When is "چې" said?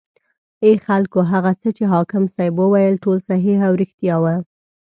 1.77-1.83